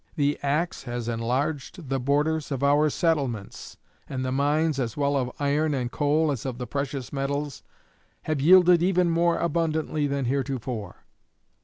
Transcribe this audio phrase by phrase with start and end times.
[0.15, 3.77] The axe has enlarged the borders of our settlements,
[4.09, 7.61] and the mines, as well of iron and coal as of the precious metals,
[8.23, 11.05] have yielded even more abundantly than heretofore.